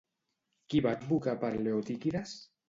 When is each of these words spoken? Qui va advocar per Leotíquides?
Qui 0.73 0.81
va 0.85 0.93
advocar 0.99 1.35
per 1.45 1.53
Leotíquides? 1.67 2.35